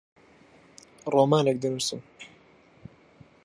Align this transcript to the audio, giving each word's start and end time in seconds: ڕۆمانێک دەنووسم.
ڕۆمانێک 1.13 1.57
دەنووسم. 1.63 2.01